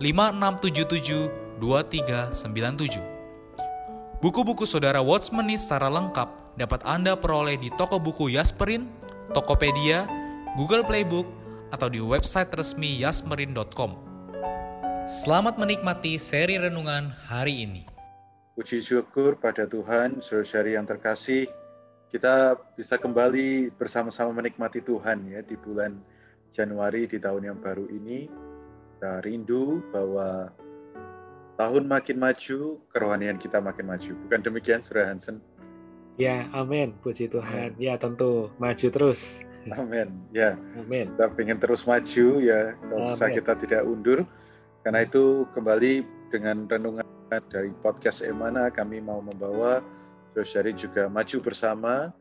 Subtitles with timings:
[0.00, 3.04] 5677 2397.
[4.24, 8.88] Buku-buku saudara Watchmeni secara lengkap dapat Anda peroleh di toko buku Yasmerin,
[9.36, 10.08] Tokopedia,
[10.56, 11.28] Google Playbook,
[11.68, 13.92] atau di website resmi yasmerin.com.
[15.04, 17.84] Selamat menikmati seri renungan hari ini.
[18.56, 21.44] Puji syukur pada Tuhan, saudara yang terkasih,
[22.08, 26.00] kita bisa kembali bersama-sama menikmati Tuhan ya di bulan
[26.56, 28.49] Januari di tahun yang baru ini.
[29.00, 30.52] Kita rindu bahwa
[31.56, 34.12] tahun makin maju, kerohanian kita makin maju.
[34.28, 35.40] Bukan demikian, Surya Hansen?
[36.20, 36.92] Ya, amin.
[37.00, 37.80] Puji Tuhan.
[37.80, 38.52] Ya, tentu.
[38.60, 39.40] Maju terus.
[39.72, 40.20] Amin.
[40.36, 40.52] Ya.
[40.76, 41.16] Amin.
[41.16, 42.76] Kita ingin terus maju ya.
[42.76, 44.20] Kalau bisa kita tidak undur.
[44.84, 47.08] Karena itu kembali dengan renungan
[47.48, 49.80] dari podcast Emana kami mau membawa
[50.36, 52.12] Saudari juga maju bersama.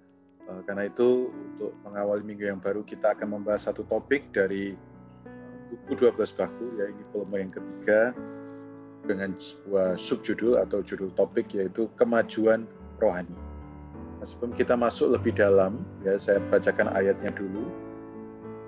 [0.47, 4.79] Eh, karena itu untuk mengawali minggu yang baru kita akan membahas satu topik dari
[5.69, 7.99] buku 12 baku ya ini volume yang ketiga
[9.05, 12.69] dengan sebuah subjudul atau judul topik yaitu kemajuan
[13.01, 13.33] rohani.
[14.19, 17.71] Nah, sebelum kita masuk lebih dalam, ya saya bacakan ayatnya dulu.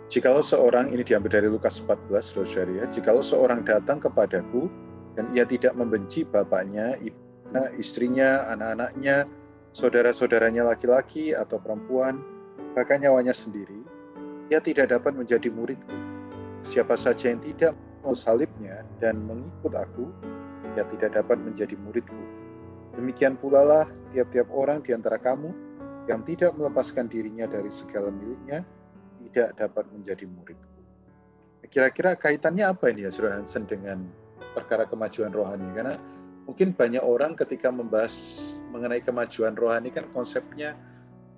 [0.07, 4.67] Jikalau seorang, ini diambil dari Lukas 14, saudara ya, jikalau seorang datang kepadaku
[5.15, 9.27] dan ia tidak membenci bapaknya, ibunya, istrinya, anak-anaknya,
[9.71, 12.19] saudara-saudaranya laki-laki atau perempuan,
[12.75, 13.83] bahkan nyawanya sendiri,
[14.51, 16.00] ia tidak dapat menjadi muridku.
[16.61, 17.73] Siapa saja yang tidak
[18.05, 20.09] mau salibnya dan mengikut aku,
[20.77, 22.21] ia tidak dapat menjadi muridku.
[22.95, 25.49] Demikian pula lah tiap-tiap orang di antara kamu
[26.09, 28.65] yang tidak melepaskan dirinya dari segala miliknya,
[29.29, 30.69] tidak dapat menjadi muridku.
[31.71, 34.03] Kira-kira kaitannya apa ini ya Surah Hansen dengan
[34.57, 35.71] perkara kemajuan rohani?
[35.71, 35.95] Karena
[36.43, 38.13] mungkin banyak orang ketika membahas
[38.75, 40.75] mengenai kemajuan rohani kan konsepnya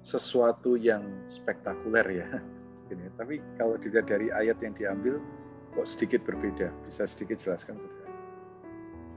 [0.01, 2.27] sesuatu yang spektakuler ya.
[3.17, 5.17] Tapi kalau dilihat dari ayat yang diambil,
[5.73, 6.69] kok sedikit berbeda.
[6.85, 8.09] Bisa sedikit jelaskan, saudara?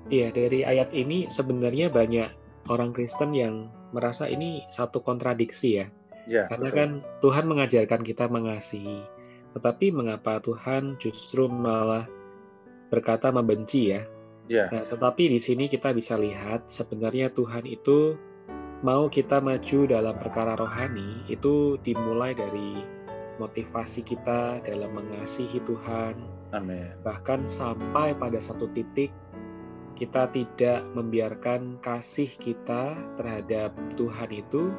[0.06, 2.31] Iya, dari ayat ini sebenarnya banyak
[2.70, 5.86] orang Kristen yang merasa ini satu kontradiksi ya.
[6.26, 6.78] Ya, Karena betul.
[6.78, 6.91] kan
[7.22, 9.03] Tuhan mengajarkan kita mengasihi,
[9.54, 12.06] tetapi mengapa Tuhan justru malah
[12.91, 14.03] berkata membenci ya?
[14.47, 14.70] Ya.
[14.70, 18.15] Nah, tetapi di sini kita bisa lihat sebenarnya Tuhan itu
[18.86, 22.78] mau kita maju dalam perkara rohani itu dimulai dari
[23.36, 26.16] motivasi kita dalam mengasihi Tuhan.
[26.52, 26.92] Amin.
[27.04, 29.12] Bahkan sampai pada satu titik
[29.97, 34.72] kita tidak membiarkan kasih kita terhadap Tuhan itu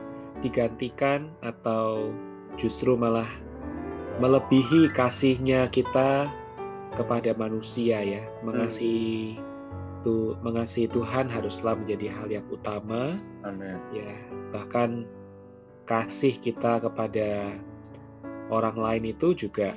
[0.45, 2.13] digantikan atau
[2.61, 3.29] justru malah
[4.21, 6.29] melebihi kasihnya kita
[6.93, 8.23] kepada manusia ya.
[8.45, 9.41] Mengasihi
[10.05, 13.17] tu, mengasihi Tuhan haruslah menjadi hal yang utama.
[13.41, 13.77] Amin.
[13.93, 14.13] Ya,
[14.53, 15.09] bahkan
[15.89, 17.57] kasih kita kepada
[18.47, 19.75] orang lain itu juga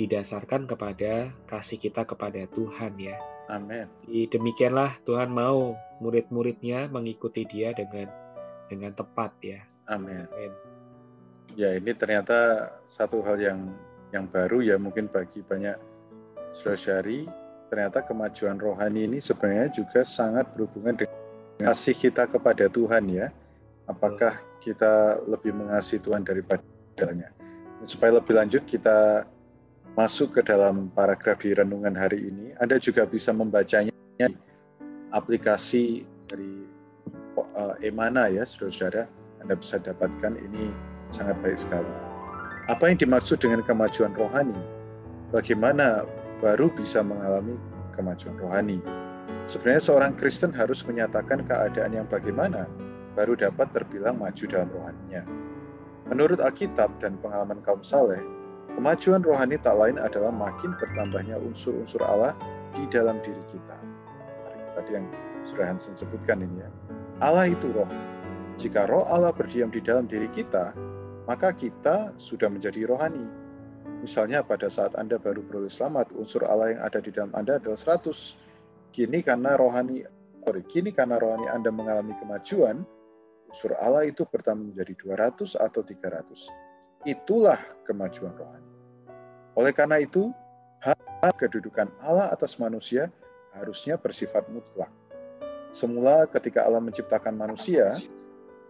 [0.00, 3.16] didasarkan kepada kasih kita kepada Tuhan ya.
[3.52, 3.90] Amin.
[4.08, 8.08] Demikianlah Tuhan mau murid-muridnya mengikuti Dia dengan
[8.70, 9.60] dengan tepat ya.
[9.90, 10.24] Amin.
[10.30, 10.52] Amin.
[11.58, 13.60] Ya ini ternyata satu hal yang
[14.14, 15.74] yang baru ya mungkin bagi banyak
[16.54, 17.26] saudari
[17.70, 21.18] ternyata kemajuan rohani ini sebenarnya juga sangat berhubungan dengan
[21.60, 23.34] kasih kita kepada Tuhan ya.
[23.90, 26.62] Apakah kita lebih mengasihi Tuhan daripada
[27.88, 29.24] Supaya lebih lanjut kita
[29.96, 33.90] masuk ke dalam paragraf di renungan hari ini, Anda juga bisa membacanya
[35.10, 36.64] aplikasi dari
[37.56, 39.08] uh, Emana ya, saudara-saudara.
[39.40, 40.68] Anda bisa dapatkan ini
[41.10, 41.92] sangat baik sekali.
[42.68, 44.54] Apa yang dimaksud dengan kemajuan rohani?
[45.34, 46.04] Bagaimana
[46.38, 47.56] baru bisa mengalami
[47.96, 48.78] kemajuan rohani?
[49.48, 52.68] Sebenarnya seorang Kristen harus menyatakan keadaan yang bagaimana
[53.16, 55.22] baru dapat terbilang maju dalam rohaninya.
[56.10, 58.18] Menurut Alkitab dan pengalaman kaum saleh,
[58.74, 62.34] kemajuan rohani tak lain adalah makin bertambahnya unsur-unsur Allah
[62.74, 63.78] di dalam diri kita.
[64.74, 65.06] tadi yang
[65.46, 66.70] sudah Hansen sebutkan ini ya.
[67.22, 67.86] Allah itu roh.
[68.58, 70.74] Jika roh Allah berdiam di dalam diri kita,
[71.30, 73.24] maka kita sudah menjadi rohani.
[74.02, 77.78] Misalnya pada saat Anda baru beroleh selamat, unsur Allah yang ada di dalam Anda adalah
[77.78, 78.34] 100.
[78.90, 80.02] Kini karena rohani,
[80.42, 82.82] sorry, kini karena rohani Anda mengalami kemajuan,
[83.50, 86.46] unsur Allah itu bertambah menjadi 200 atau 300.
[87.02, 88.70] Itulah kemajuan rohani.
[89.58, 90.30] Oleh karena itu,
[90.80, 93.10] hak kedudukan Allah atas manusia
[93.52, 94.88] harusnya bersifat mutlak.
[95.74, 97.98] Semula ketika Allah menciptakan manusia,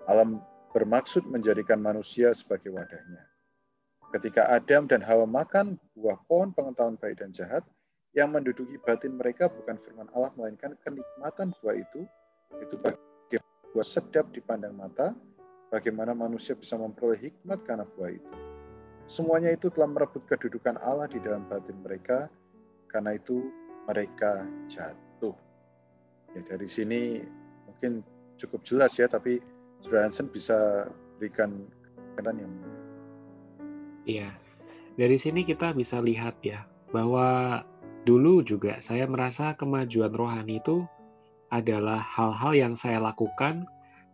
[0.08, 0.40] Allah
[0.72, 3.28] bermaksud menjadikan manusia sebagai wadahnya.
[4.10, 7.62] Ketika Adam dan Hawa makan buah pohon pengetahuan baik dan jahat,
[8.10, 12.02] yang menduduki batin mereka bukan firman Allah, melainkan kenikmatan buah itu,
[12.58, 13.09] itu bagi
[13.70, 15.14] buah sedap dipandang mata,
[15.70, 18.34] bagaimana manusia bisa memperoleh hikmat karena buah itu.
[19.10, 22.30] Semuanya itu telah merebut kedudukan Allah di dalam batin mereka,
[22.90, 23.50] karena itu
[23.86, 25.34] mereka jatuh.
[26.34, 27.18] Ya, dari sini
[27.66, 28.06] mungkin
[28.38, 29.42] cukup jelas ya, tapi
[29.82, 30.86] Saudara Hansen bisa
[31.18, 31.66] berikan
[32.14, 32.52] kaitan yang
[34.08, 34.32] Iya,
[34.96, 37.62] dari sini kita bisa lihat ya bahwa
[38.02, 40.88] dulu juga saya merasa kemajuan rohani itu
[41.50, 43.66] adalah hal-hal yang saya lakukan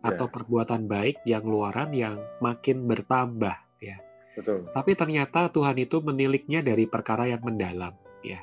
[0.05, 0.33] atau ya.
[0.33, 3.97] perbuatan baik yang luaran yang makin bertambah ya.
[4.37, 4.69] Betul.
[4.73, 8.41] Tapi ternyata Tuhan itu meniliknya dari perkara yang mendalam ya.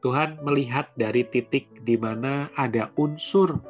[0.00, 3.60] Tuhan melihat dari titik di mana ada unsur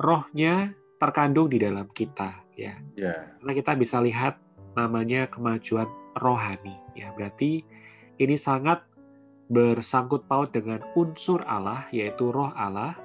[0.00, 2.80] rohnya terkandung di dalam kita ya.
[2.96, 3.36] Ya.
[3.40, 4.40] Karena kita bisa lihat
[4.76, 5.88] namanya kemajuan
[6.20, 7.64] rohani ya berarti
[8.20, 8.84] ini sangat
[9.52, 12.96] bersangkut paut dengan unsur Allah yaitu roh Allah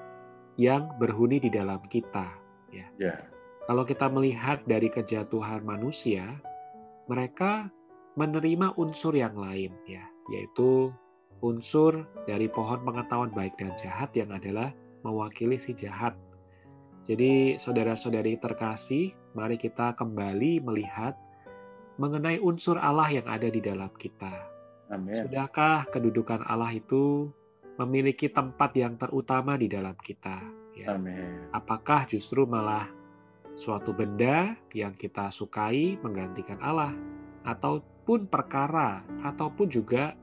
[0.59, 2.27] yang berhuni di dalam kita
[2.71, 2.87] ya.
[2.99, 3.19] Yeah.
[3.69, 6.39] Kalau kita melihat dari kejatuhan manusia
[7.07, 7.71] mereka
[8.19, 10.91] menerima unsur yang lain ya yaitu
[11.41, 14.71] unsur dari pohon pengetahuan baik dan jahat yang adalah
[15.01, 16.13] mewakili si jahat.
[17.09, 21.17] Jadi saudara-saudari terkasih, mari kita kembali melihat
[21.97, 24.31] mengenai unsur Allah yang ada di dalam kita.
[24.93, 25.25] Amin.
[25.25, 27.33] Sudahkah kedudukan Allah itu
[27.79, 30.41] memiliki tempat yang terutama di dalam kita?
[30.75, 30.95] Ya.
[30.95, 31.47] Amin.
[31.55, 32.87] Apakah justru malah
[33.55, 36.95] suatu benda yang kita sukai menggantikan Allah,
[37.47, 40.15] ataupun perkara, ataupun juga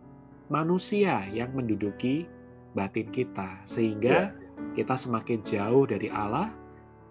[0.48, 2.24] manusia yang menduduki
[2.72, 4.72] batin kita, sehingga ya.
[4.74, 6.52] kita semakin jauh dari Allah,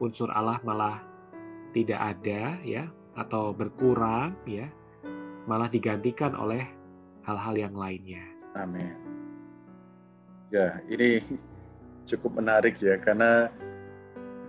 [0.02, 1.02] unsur Allah malah
[1.72, 4.70] tidak ada, ya, atau berkurang ya
[5.50, 6.62] malah digantikan oleh
[7.26, 8.22] hal-hal yang lainnya.
[8.54, 9.17] Amin.
[10.48, 11.20] Ya, ini
[12.08, 13.52] cukup menarik ya karena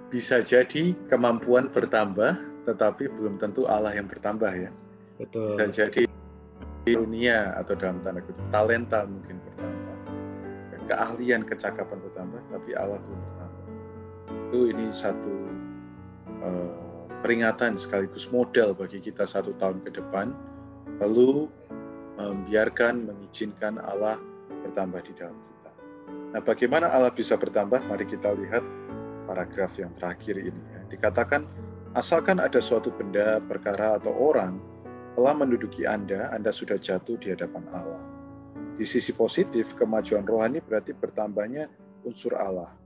[0.08, 4.70] bisa jadi kemampuan bertambah tetapi belum tentu Allah yang bertambah ya.
[5.18, 5.58] Betul.
[5.58, 6.06] Bisa jadi
[6.86, 9.96] dunia atau dalam tanda kutip talenta mungkin bertambah.
[10.88, 13.64] Keahlian, kecakapan bertambah tapi Allah belum bertambah.
[14.48, 15.34] Itu ini satu
[16.40, 16.88] uh,
[17.20, 20.32] peringatan sekaligus model bagi kita satu tahun ke depan,
[21.02, 21.50] lalu
[22.16, 24.16] membiarkan, mengizinkan Allah
[24.64, 25.57] bertambah di dalam kita.
[26.28, 27.88] Nah, bagaimana Allah bisa bertambah?
[27.88, 28.60] Mari kita lihat
[29.24, 30.62] paragraf yang terakhir ini.
[30.76, 30.80] Ya.
[30.92, 31.48] Dikatakan,
[31.96, 34.60] asalkan ada suatu benda, perkara, atau orang
[35.16, 38.02] telah menduduki Anda, Anda sudah jatuh di hadapan Allah.
[38.78, 41.66] Di sisi positif, kemajuan rohani berarti bertambahnya
[42.04, 42.76] unsur Allah.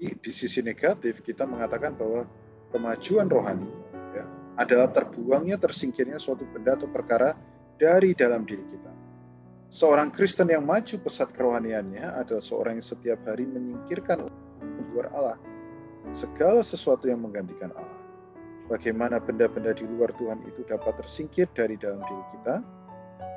[0.00, 2.24] Di sisi negatif, kita mengatakan bahwa
[2.72, 3.68] kemajuan rohani
[4.16, 4.24] ya,
[4.56, 7.36] adalah terbuangnya tersingkirnya suatu benda atau perkara
[7.76, 8.92] dari dalam diri kita.
[9.70, 14.26] Seorang Kristen yang maju pesat kerohaniannya adalah seorang yang setiap hari menyingkirkan
[14.90, 15.38] luar Allah
[16.10, 18.02] segala sesuatu yang menggantikan Allah.
[18.66, 22.54] Bagaimana benda-benda di luar Tuhan itu dapat tersingkir dari dalam diri kita?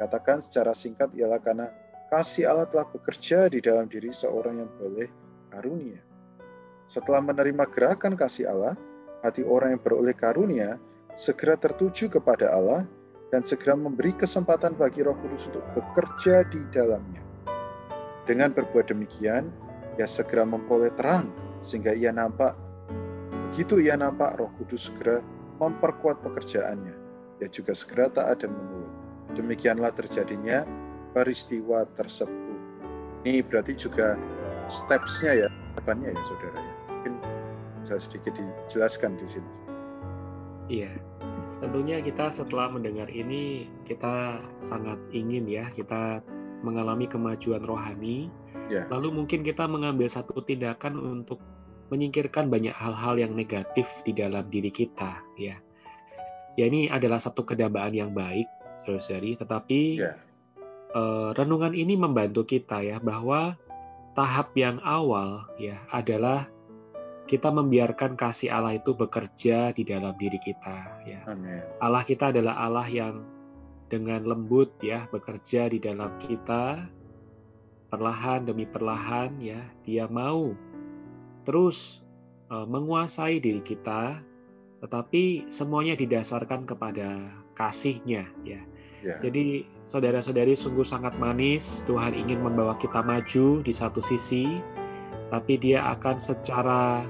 [0.01, 1.69] Katakan secara singkat ialah karena
[2.09, 5.09] kasih Allah telah bekerja di dalam diri seorang yang boleh
[5.53, 6.01] karunia.
[6.89, 8.73] Setelah menerima gerakan kasih Allah,
[9.21, 10.81] hati orang yang beroleh karunia
[11.13, 12.89] segera tertuju kepada Allah
[13.33, 17.17] dan segera memberi kesempatan bagi Roh Kudus untuk bekerja di dalamnya.
[18.29, 19.49] Dengan berbuat demikian,
[19.97, 21.33] ia segera memperoleh terang
[21.65, 22.53] sehingga ia nampak
[23.49, 25.25] begitu ia nampak Roh Kudus segera
[25.57, 26.93] memperkuat pekerjaannya.
[27.41, 28.93] Ia juga segera taat dan menurut.
[29.33, 30.61] Demikianlah terjadinya
[31.17, 32.61] peristiwa tersebut.
[33.25, 34.13] Ini berarti juga
[34.69, 36.83] steps-nya ya, depannya ya saudara ya
[37.83, 39.51] bisa sedikit dijelaskan di sini.
[40.71, 40.95] Iya,
[41.63, 46.19] tentunya kita setelah mendengar ini kita sangat ingin ya kita
[46.59, 48.27] mengalami kemajuan rohani.
[48.67, 48.83] Ya.
[48.91, 51.39] Lalu mungkin kita mengambil satu tindakan untuk
[51.87, 55.55] menyingkirkan banyak hal-hal yang negatif di dalam diri kita ya.
[56.59, 58.45] Ya ini adalah satu kedambaan yang baik,
[58.83, 59.39] saudari.
[59.39, 60.19] Tetapi ya.
[60.95, 63.55] uh, renungan ini membantu kita ya bahwa
[64.19, 66.45] tahap yang awal ya adalah
[67.23, 71.23] kita membiarkan kasih Allah itu bekerja di dalam diri kita ya.
[71.79, 73.23] Allah kita adalah Allah yang
[73.87, 76.83] dengan lembut ya bekerja di dalam kita
[77.93, 80.57] perlahan demi perlahan ya dia mau
[81.45, 82.01] terus
[82.49, 84.19] uh, menguasai diri kita
[84.83, 88.59] tetapi semuanya didasarkan kepada kasihnya ya.
[89.03, 89.19] Yeah.
[89.19, 94.59] Jadi saudara-saudari sungguh sangat manis Tuhan ingin membawa kita maju di satu sisi
[95.33, 97.09] tapi dia akan secara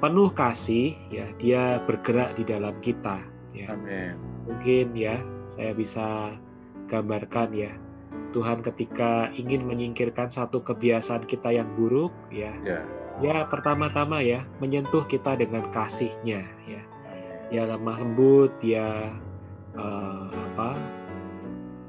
[0.00, 3.20] penuh kasih ya dia bergerak di dalam kita
[3.52, 3.76] ya.
[3.76, 4.16] Amin.
[4.48, 5.20] Mungkin ya
[5.52, 6.40] saya bisa
[6.88, 7.76] gambarkan ya
[8.32, 12.56] Tuhan ketika ingin menyingkirkan satu kebiasaan kita yang buruk ya.
[12.64, 12.80] Ya,
[13.20, 16.82] ya pertama-tama ya menyentuh kita dengan kasihnya ya.
[17.52, 19.12] Ya lemah lembut dia
[19.76, 20.80] uh, apa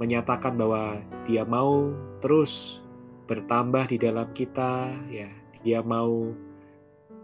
[0.03, 2.83] menyatakan bahwa dia mau terus
[3.29, 6.33] bertambah di dalam kita ya dia mau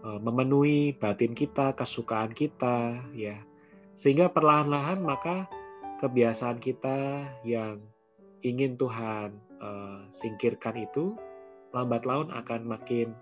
[0.02, 3.38] uh, memenuhi batin kita, kesukaan kita, ya.
[3.98, 5.50] Sehingga perlahan-lahan maka
[5.98, 7.82] kebiasaan kita yang
[8.46, 11.18] ingin Tuhan uh, singkirkan itu
[11.74, 13.12] lambat laun akan makin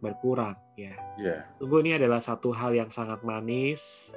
[0.00, 0.96] berkurang, ya.
[1.20, 1.44] Yeah.
[1.60, 4.12] Tunggu ini adalah satu hal yang sangat manis.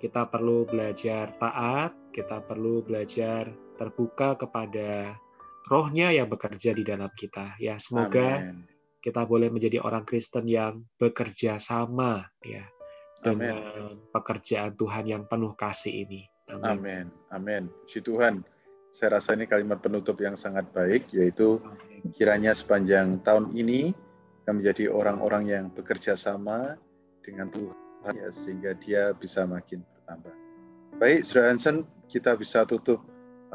[0.00, 3.46] Kita perlu belajar taat, kita perlu belajar
[3.78, 5.14] terbuka kepada
[5.70, 7.54] rohnya yang bekerja di dalam kita.
[7.62, 8.71] Ya, semoga Amen
[9.02, 12.62] kita boleh menjadi orang Kristen yang bekerja sama ya
[13.18, 13.98] dengan Amen.
[14.14, 16.26] pekerjaan Tuhan yang penuh kasih ini.
[16.62, 17.10] Amin.
[17.34, 17.66] Amin.
[17.86, 18.46] Puji Tuhan.
[18.92, 21.56] Saya rasa ini kalimat penutup yang sangat baik, yaitu
[22.12, 23.96] kiranya sepanjang tahun ini
[24.42, 26.76] kita menjadi orang-orang yang bekerja sama
[27.24, 30.34] dengan Tuhan, ya, sehingga dia bisa makin bertambah.
[31.00, 33.00] Baik, Saudara Hansen, kita bisa tutup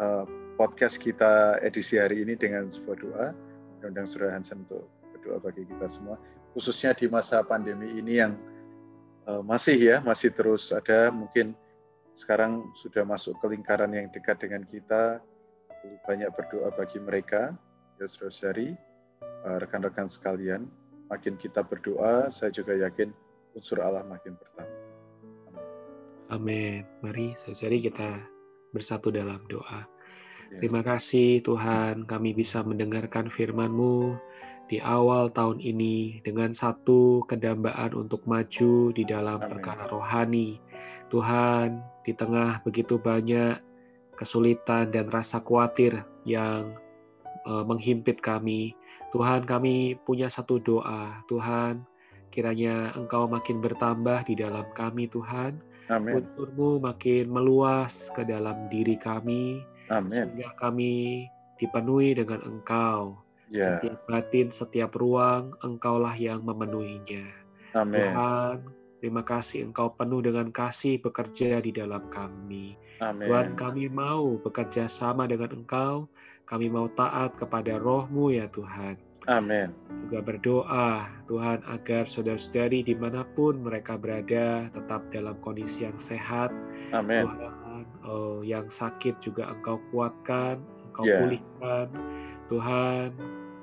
[0.02, 0.26] uh,
[0.58, 3.28] podcast kita edisi hari ini dengan sebuah doa.
[3.86, 4.90] Undang Saudara Hansen untuk
[5.28, 6.16] berdoa bagi kita semua,
[6.56, 8.40] khususnya di masa pandemi ini yang
[9.28, 11.52] uh, masih ya, masih terus ada mungkin
[12.16, 15.20] sekarang sudah masuk ke lingkaran yang dekat dengan kita,
[16.08, 17.52] banyak berdoa bagi mereka,
[18.00, 18.72] ya saudari,
[19.44, 20.72] uh, rekan-rekan sekalian,
[21.12, 23.12] makin kita berdoa, saya juga yakin
[23.52, 24.80] unsur Allah makin bertambah.
[26.32, 26.88] Amin.
[27.04, 28.24] Mari saudari kita
[28.72, 29.84] bersatu dalam doa.
[30.52, 30.60] Ya.
[30.64, 34.16] Terima kasih Tuhan kami bisa mendengarkan firman-Mu
[34.68, 39.50] di awal tahun ini dengan satu kedambaan untuk maju di dalam Amin.
[39.50, 40.60] perkara rohani.
[41.08, 43.64] Tuhan, di tengah begitu banyak
[44.20, 46.76] kesulitan dan rasa khawatir yang
[47.48, 48.76] uh, menghimpit kami,
[49.16, 51.24] Tuhan kami punya satu doa.
[51.32, 51.88] Tuhan,
[52.28, 55.64] kiranya Engkau makin bertambah di dalam kami Tuhan.
[55.88, 56.28] Amin.
[56.84, 59.64] Makin meluas ke dalam diri kami.
[59.88, 60.12] Amin.
[60.12, 61.24] Sehingga kami
[61.56, 63.80] dipenuhi dengan Engkau Yeah.
[63.80, 67.28] Setiap batin, setiap ruang, Engkaulah yang memenuhinya.
[67.76, 67.96] Amin.
[67.96, 68.58] Tuhan,
[69.00, 72.76] terima kasih Engkau penuh dengan kasih bekerja di dalam kami.
[73.00, 73.28] Amin.
[73.30, 76.12] Tuhan, kami mau bekerja sama dengan Engkau.
[76.48, 78.96] Kami mau taat kepada rohmu ya Tuhan.
[79.28, 79.76] Amin.
[80.08, 80.92] Juga berdoa
[81.28, 86.56] Tuhan agar saudara-saudari di mana pun mereka berada tetap dalam kondisi yang sehat.
[86.96, 87.28] Amin.
[87.28, 91.20] Tuhan, oh, yang sakit juga Engkau kuatkan, Engkau yeah.
[91.20, 91.88] pulihkan.
[92.48, 93.12] Tuhan,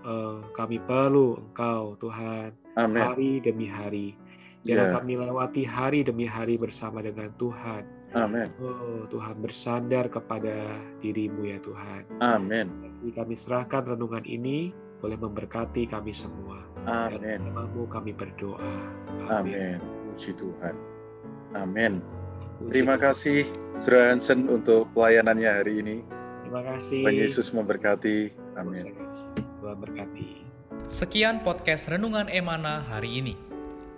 [0.05, 3.01] uh, kami perlu Engkau, Tuhan, Amen.
[3.01, 4.13] hari demi hari.
[4.65, 4.97] Jangan yeah.
[4.97, 7.85] kami lewati hari demi hari bersama dengan Tuhan.
[8.15, 8.49] Amin.
[8.63, 10.71] Oh, Tuhan bersandar kepada
[11.03, 12.07] dirimu ya Tuhan.
[12.23, 12.71] Amin.
[13.13, 14.73] Kami serahkan renungan ini
[15.05, 16.65] boleh memberkati kami semua.
[16.89, 17.45] Amin.
[17.45, 17.53] Dan
[17.91, 18.75] kami berdoa.
[19.29, 19.83] Amin.
[20.09, 20.75] Puji Tuhan.
[21.59, 22.01] Amin.
[22.71, 23.45] Terima kasih
[23.83, 25.97] Sra Hansen untuk pelayanannya hari ini.
[26.47, 27.03] Terima kasih.
[27.05, 28.44] Tuhan Yesus memberkati.
[28.55, 28.95] Amin.
[29.61, 30.47] Tuhan berkati.
[30.87, 33.35] Sekian podcast Renungan Emana hari ini.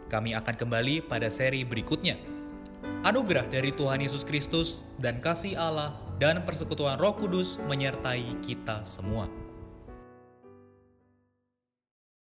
[0.06, 2.16] Kami akan kembali pada seri berikutnya.
[3.02, 9.28] Anugerah dari Tuhan Yesus Kristus dan kasih Allah dan persekutuan Roh Kudus menyertai kita semua.